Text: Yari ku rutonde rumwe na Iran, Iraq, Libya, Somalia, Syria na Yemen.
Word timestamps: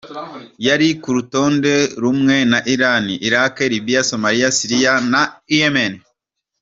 Yari 0.67 0.89
ku 1.01 1.09
rutonde 1.17 1.73
rumwe 2.01 2.35
na 2.51 2.59
Iran, 2.73 3.05
Iraq, 3.27 3.55
Libya, 3.73 4.01
Somalia, 4.11 4.49
Syria 4.57 4.93
na 5.11 5.21
Yemen. 5.59 5.93